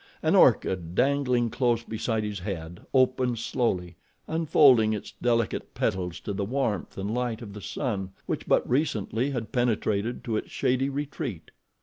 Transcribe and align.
An 0.23 0.33
orchid, 0.35 0.95
dangling 0.95 1.51
close 1.51 1.83
beside 1.83 2.23
his 2.23 2.39
head, 2.39 2.83
opened 2.91 3.37
slowly, 3.37 3.97
unfolding 4.27 4.93
its 4.93 5.11
delicate 5.21 5.75
petals 5.75 6.19
to 6.21 6.33
the 6.33 6.43
warmth 6.43 6.97
and 6.97 7.13
light 7.13 7.43
of 7.43 7.53
the 7.53 7.61
sun 7.61 8.09
which 8.25 8.47
but 8.47 8.67
recently 8.67 9.29
had 9.29 9.51
penetrated 9.51 10.23
to 10.23 10.37
its 10.37 10.49
shady 10.49 10.89
retreat. 10.89 11.51